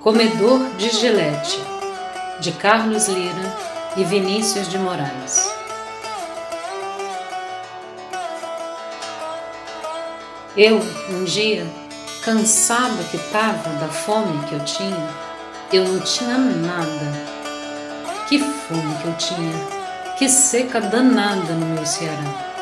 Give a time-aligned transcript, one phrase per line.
[0.00, 1.60] Comedor de Gilete,
[2.38, 3.52] de Carlos Lira
[3.96, 5.50] e Vinícius de Moraes.
[10.56, 10.78] Eu,
[11.10, 11.66] um dia,
[12.22, 15.08] cansado que estava da fome que eu tinha,
[15.72, 17.12] eu não tinha nada.
[18.28, 22.54] Que fome que eu tinha, que seca danada no meu Ceará.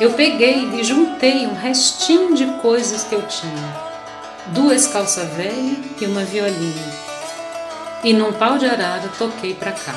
[0.00, 3.95] Eu peguei e juntei um restinho de coisas que eu tinha
[4.54, 6.92] duas calças velhas e uma violinha.
[8.04, 9.94] E num pau de arara toquei para cá.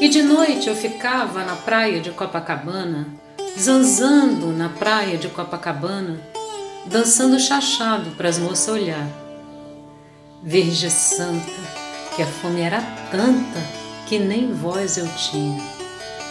[0.00, 3.06] E de noite eu ficava na praia de Copacabana,
[3.58, 6.20] zanzando na praia de Copacabana,
[6.84, 9.08] dançando chachado para as moças olhar.
[10.42, 11.52] Virgem Santa,
[12.14, 15.62] que a fome era tanta que nem voz eu tinha.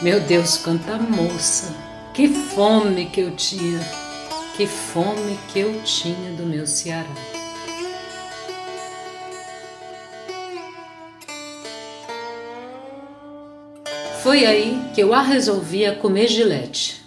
[0.01, 1.92] Meu Deus, quanta moça!
[2.13, 3.79] Que fome que eu tinha,
[4.55, 7.09] que fome que eu tinha do meu Ceará.
[14.21, 17.01] Foi aí que eu a resolvi a comer gilete.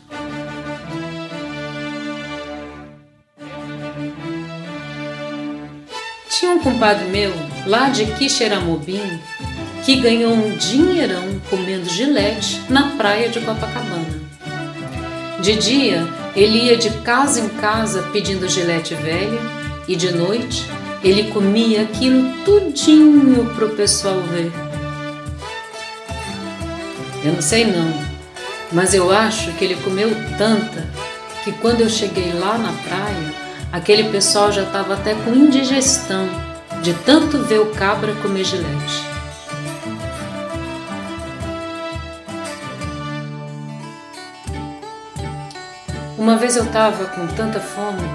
[6.29, 7.33] Tinha um compadre meu,
[7.65, 9.21] lá de Quixeramobim,
[9.85, 14.26] que ganhou um dinheirão comendo gilete na praia de Copacabana.
[15.47, 19.39] De dia, ele ia de casa em casa pedindo gilete velho
[19.87, 20.69] e de noite
[21.05, 24.51] ele comia aquilo tudinho pro pessoal ver.
[27.25, 27.95] Eu não sei não,
[28.73, 30.85] mas eu acho que ele comeu tanta
[31.45, 33.33] que quando eu cheguei lá na praia,
[33.71, 36.29] aquele pessoal já estava até com indigestão
[36.83, 39.16] de tanto ver o cabra comer gilete.
[46.19, 48.09] Uma vez eu estava com tanta fome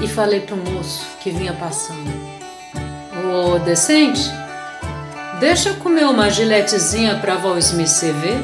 [0.00, 2.10] e falei para o moço que vinha passando:
[3.22, 4.30] Ô, decente,
[5.40, 8.42] deixa eu comer uma giletezinha para avó Smith ver?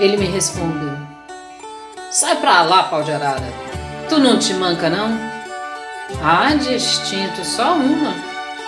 [0.00, 0.98] Ele me respondeu:
[2.10, 3.52] Sai pra lá, pau de arara.
[4.08, 5.16] Tu não te manca, não?
[6.20, 8.14] Ah, distinto, só uma,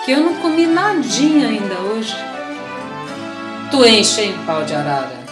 [0.05, 2.15] que eu não comi nadinha ainda hoje.
[3.69, 5.24] Tu enche, hein, pau de arara.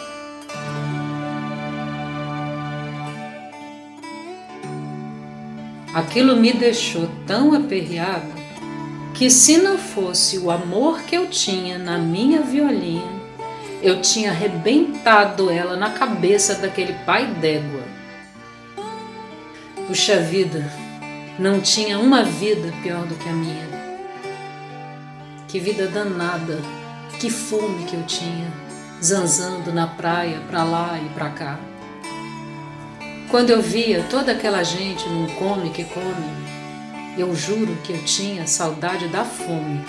[5.93, 8.33] Aquilo me deixou tão aperreada
[9.13, 13.21] que, se não fosse o amor que eu tinha na minha violinha,
[13.81, 17.83] eu tinha arrebentado ela na cabeça daquele pai d'égua.
[19.87, 20.67] Puxa vida,
[21.37, 23.67] não tinha uma vida pior do que a minha.
[25.47, 26.59] Que vida danada,
[27.19, 28.51] que fome que eu tinha,
[29.03, 31.59] zanzando na praia, pra lá e pra cá.
[33.33, 38.45] Quando eu via toda aquela gente num come que come, eu juro que eu tinha
[38.45, 39.83] saudade da fome,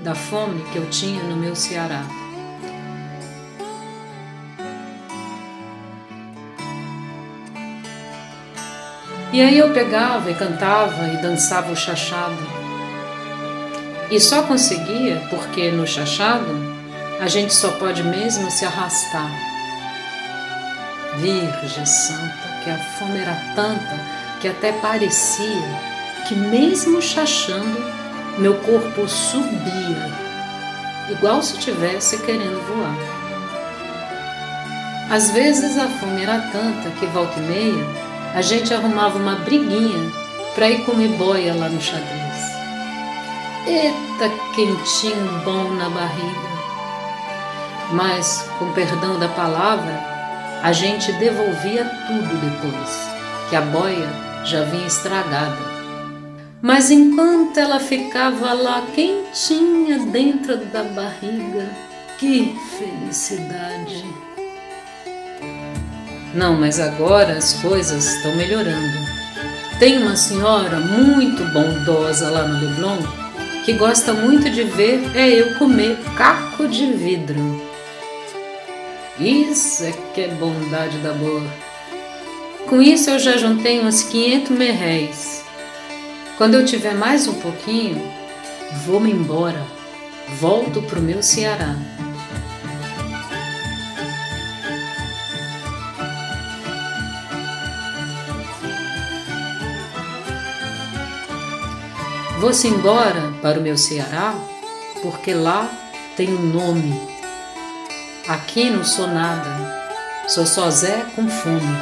[0.00, 2.04] da fome que eu tinha no meu Ceará.
[9.32, 12.38] E aí eu pegava e cantava e dançava o chachado.
[14.08, 16.46] E só conseguia porque no chachado
[17.20, 19.53] a gente só pode mesmo se arrastar
[21.18, 25.94] Virgem Santa, que a fome era tanta que até parecia
[26.28, 27.82] que, mesmo chachando,
[28.38, 30.10] meu corpo subia,
[31.10, 33.24] igual se tivesse querendo voar.
[35.10, 37.86] Às vezes a fome era tanta que, volta e meia,
[38.34, 40.10] a gente arrumava uma briguinha
[40.54, 42.34] para ir comer boia lá no xadrez.
[43.66, 46.54] Eita, quentinho bom na barriga!
[47.92, 50.13] Mas, com perdão da palavra,
[50.64, 53.08] a gente devolvia tudo depois,
[53.50, 54.08] que a boia
[54.46, 55.58] já vinha estragada.
[56.62, 61.68] Mas enquanto ela ficava lá quentinha dentro da barriga,
[62.18, 64.06] que felicidade!
[66.32, 68.98] Não, mas agora as coisas estão melhorando.
[69.78, 73.02] Tem uma senhora muito bondosa lá no Leblon
[73.66, 77.63] que gosta muito de ver é eu comer caco de vidro.
[79.18, 81.42] Isso é que é bondade da boa.
[82.66, 85.44] Com isso eu já juntei uns 500 merréis.
[86.36, 88.02] Quando eu tiver mais um pouquinho,
[88.84, 89.64] vou-me embora.
[90.40, 91.76] Volto pro meu Ceará.
[102.40, 104.34] Vou-se embora para o meu Ceará,
[105.02, 105.70] porque lá
[106.16, 107.13] tem um nome
[108.26, 109.50] Aqui não sou nada,
[110.26, 111.76] sou só Zé com fome.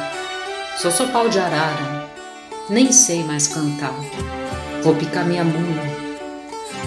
[0.77, 2.09] Sou só pau de arara,
[2.69, 3.95] nem sei mais cantar.
[4.83, 5.83] Vou picar minha mula.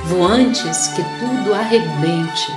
[0.05, 2.53] Vou antes que tudo arrebente,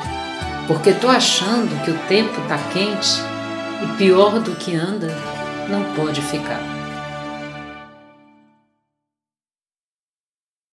[0.68, 3.22] porque tô achando que o tempo tá quente
[3.82, 5.16] e pior do que anda
[5.70, 6.79] não pode ficar.